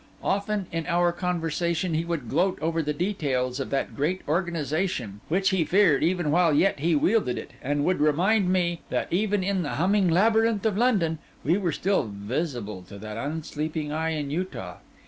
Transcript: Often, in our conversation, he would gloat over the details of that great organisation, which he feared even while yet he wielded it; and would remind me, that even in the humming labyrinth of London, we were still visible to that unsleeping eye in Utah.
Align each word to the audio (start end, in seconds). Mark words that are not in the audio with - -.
Often, 0.23 0.65
in 0.71 0.87
our 0.87 1.11
conversation, 1.11 1.93
he 1.93 2.05
would 2.05 2.27
gloat 2.27 2.57
over 2.59 2.81
the 2.81 2.91
details 2.91 3.59
of 3.59 3.69
that 3.69 3.95
great 3.95 4.21
organisation, 4.27 5.21
which 5.29 5.51
he 5.51 5.63
feared 5.63 6.01
even 6.01 6.31
while 6.31 6.51
yet 6.55 6.79
he 6.79 6.95
wielded 6.95 7.37
it; 7.37 7.51
and 7.61 7.85
would 7.85 7.99
remind 8.01 8.51
me, 8.51 8.81
that 8.89 9.13
even 9.13 9.43
in 9.43 9.61
the 9.61 9.75
humming 9.75 10.09
labyrinth 10.09 10.65
of 10.65 10.75
London, 10.75 11.19
we 11.43 11.55
were 11.55 11.71
still 11.71 12.01
visible 12.11 12.81
to 12.81 12.97
that 12.97 13.17
unsleeping 13.17 13.91
eye 13.91 14.09
in 14.09 14.31
Utah. 14.31 14.77